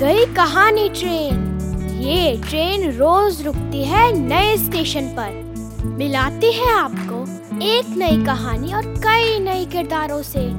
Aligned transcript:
पुरानी 0.00 0.88
ट्रेन। 0.88 1.60
ये 2.00 2.42
ट्रेन 2.48 2.92
रोज 2.92 3.42
रुकती 3.42 3.84
है 3.84 4.12
नए 4.12 4.56
स्टेशन 4.56 5.08
पर। 5.08 5.54
मिलाती 5.86 6.52
है 6.52 6.72
आपको 6.72 7.22
एक 7.62 7.88
नई 7.88 8.24
कहानी 8.24 8.74
और 8.74 8.82
कई 8.86 9.38
नए 9.38 9.64
किरदारों 9.64 10.22
से। 10.22 10.50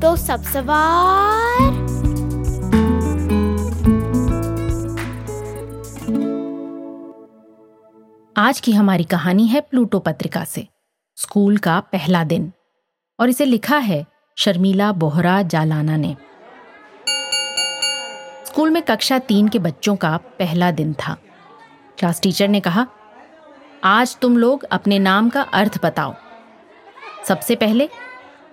तो 0.00 0.16
सब 0.16 0.42
सवार। 0.42 1.62
आज 8.36 8.60
की 8.60 8.72
हमारी 8.72 9.04
कहानी 9.04 9.46
है 9.46 9.60
प्लूटो 9.60 9.98
पत्रिका 9.98 10.44
से। 10.44 10.66
स्कूल 11.16 11.56
का 11.56 11.80
पहला 11.80 12.24
दिन। 12.24 12.52
और 13.20 13.28
इसे 13.28 13.44
लिखा 13.44 13.78
है 13.78 14.06
शर्मिला 14.38 14.92
बोहरा 14.92 15.42
जालाना 15.42 15.96
ने। 15.96 16.16
स्कूल 18.60 18.70
में 18.70 18.82
कक्षा 18.82 19.18
तीन 19.18 19.48
के 19.48 19.58
बच्चों 19.58 19.96
का 19.96 20.16
पहला 20.16 20.70
दिन 20.70 20.94
था। 20.94 21.16
क्लास 21.98 22.20
टीचर 22.20 22.48
ने 22.48 22.60
कहा, 22.60 22.86
आज 23.84 24.16
तुम 24.16 24.36
लोग 24.36 24.62
अपने 24.62 24.98
नाम 24.98 25.30
का 25.30 25.42
अर्थ 25.42 25.78
बताओ। 25.84 26.14
सबसे 27.28 27.56
पहले 27.56 27.88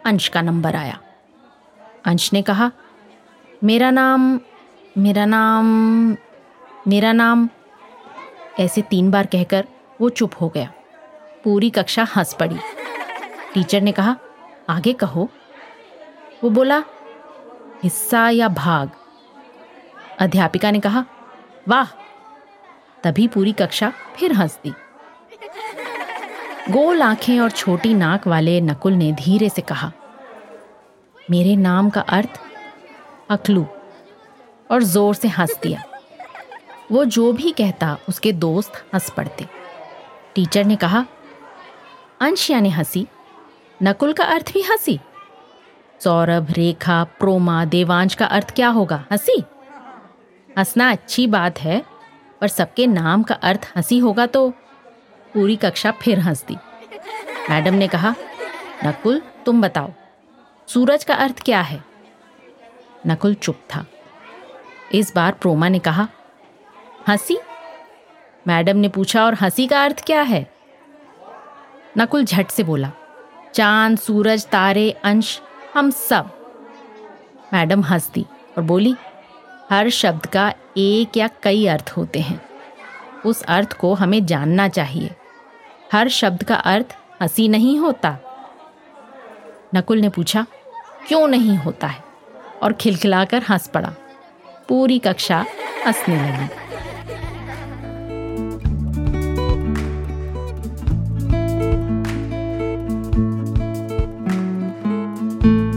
अंश 0.06 0.28
का 0.28 0.42
नंबर 0.42 0.76
आया। 0.76 1.00
अंश 2.06 2.34
ने 2.34 2.42
कहा, 2.42 2.72
मेरा 3.64 3.92
नाम 3.92 4.40
मेरा 4.98 5.26
नाम 5.26 5.66
मेरा 6.88 7.12
नाम। 7.12 7.50
ऐसे 8.60 8.82
तीन 8.82 9.12
बार 9.12 9.26
कहकर 9.26 9.68
वो 10.02 10.10
चुप 10.10 10.32
हो 10.42 10.50
गया। 10.50 10.74
पूरी 11.44 11.70
कक्षा 11.70 12.08
हंस 12.16 12.34
पड़ी। 12.34 12.58
टीचर 13.54 13.82
ने 13.82 13.92
कहा, 13.92 14.18
आगे 14.70 14.94
कहो। 14.94 15.30
वो 16.44 16.50
बोला, 16.50 16.84
हिस्सा 17.84 18.30
या 18.30 18.48
भाग? 18.48 18.92
अध्यापिका 20.20 20.72
ने 20.72 20.80
कहा, 20.80 21.06
वाह! 21.68 21.86
तभी 23.04 23.28
पूरी 23.28 23.52
कक्षा 23.52 23.92
फिर 24.16 24.34
हंस 24.34 24.60
दी 24.64 24.74
गोल 26.70 27.02
आँखें 27.02 27.40
और 27.40 27.52
छोटी 27.52 27.94
नाक 27.94 28.28
वाले 28.28 28.62
नकुल 28.62 28.94
ने 28.94 29.12
धीरे 29.12 29.50
से 29.50 29.62
कहा, 29.62 29.92
मेरे 31.32 31.56
नाम 31.56 31.90
का 31.90 32.02
अर्थ 32.02 32.40
अकलू। 33.30 33.66
और 34.72 34.84
ज़ोर 34.84 35.16
से 35.16 35.28
हंस 35.28 35.60
दिया। 35.64 35.84
वो 36.92 37.06
जो 37.06 37.32
भी 37.34 37.52
कहता, 37.52 37.98
उसके 38.10 38.32
दोस्त 38.34 38.84
हंस 38.94 39.10
पड़ते। 39.10 39.46
टीचर 40.36 40.66
ने 40.66 40.76
कहा 40.76 41.06
अंश 42.22 42.50
यानी 42.52 42.70
हँसी। 42.70 43.08
नकुल 43.84 44.14
का 44.14 44.24
अर्थ 44.24 44.54
भी 44.54 44.62
हँसी? 44.62 45.00
सौरभ, 46.00 46.48
रेखा, 46.52 47.04
प्रोमा, 47.04 47.66
देवांश 47.66 48.16
का 48.16 48.26
अर्थ 48.26 48.56
क्या 48.56 48.70
होगा? 48.70 49.04
हँसी? 49.12 49.44
हंसना 50.58 50.90
अच्छी 50.92 51.28
बात 51.28 51.60
है, 51.62 51.84
पर 52.42 52.48
सबके 52.48 52.88
नाम 52.88 53.24
का 53.24 53.36
अर्थ 53.36 53.72
हँसी 53.76 53.98
होगा 54.00 54.26
तो 54.26 54.50
पूरी 55.34 55.56
कक्षा 55.56 55.92
फिर 55.92 56.20
हंस 56.20 56.46
दी 56.48 56.58
मैडम 57.50 57.74
ने 57.74 57.88
कहा, 57.88 58.16
नकुल, 58.86 59.22
तुम 59.46 59.62
बताओ, 59.62 59.92
सूरज 60.68 61.04
का 61.04 61.16
अर्थ 61.16 61.42
क्या 61.42 61.62
है? 61.62 61.84
नकुल 63.08 63.34
चुप 63.34 63.60
था। 63.76 63.86
इस 64.94 65.16
बार 65.16 65.32
प्रोमा 65.32 65.70
ने 65.70 65.80
कहा, 65.80 66.08
हँसी? 67.08 67.38
मैडम 68.48 68.78
ने 68.78 68.90
पूछा, 68.90 69.26
और 69.26 69.34
हँसी 69.34 69.68
का 69.68 69.84
अर्थ 69.84 70.06
क्या 70.06 70.22
है? 70.22 70.46
नकुल 71.98 72.26
झट 72.26 72.50
से 72.50 72.64
बोला, 72.64 72.92
चाँद, 73.54 73.98
सूरज, 73.98 74.46
तारे, 74.46 74.90
अंश, 75.04 75.40
हम 75.74 75.90
सब। 75.92 76.30
मैडम 77.54 77.84
हंस 77.84 78.10
दी 78.14 78.26
और 78.58 78.64
बोली 78.64 78.96
हर 79.72 79.90
शब्द 79.90 80.26
का 80.26 80.54
एक 80.78 81.18
या 81.18 81.30
कई 81.44 81.68
अर्थ 81.68 81.94
होते 81.98 82.20
हैं। 82.20 82.42
उस 83.26 83.44
अर्थ 83.44 83.74
को 83.74 83.94
हमें 83.94 84.26
जानना 84.26 84.68
चाहिए। 84.68 85.16
हर 85.94 86.10
शब्द 86.10 86.44
का 86.44 86.56
अर्थ 86.56 86.98
हँसी 87.22 87.48
नहीं 87.48 87.80
होता। 87.80 88.18
नकुल 89.76 89.98
ने 89.98 90.10
पूछा, 90.10 90.46
क्यों 91.08 91.28
नहीं 91.28 91.58
होता 91.58 91.88
है? 91.88 92.04
और 92.64 92.74
खिलखिलाकर 92.74 93.44
हंस 93.50 93.68
पड़ा। 93.68 93.94
पूरी 94.70 95.00
कक्षा 95.00 95.46
हंसने 95.88 96.16
लगी। 96.16 96.46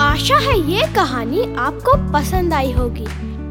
आशा 0.02 0.36
है 0.36 0.70
ये 0.70 0.94
कहानी 0.94 1.54
आपको 1.54 2.12
पसंद 2.12 2.54
आई 2.54 2.72
होगी। 2.72 3.06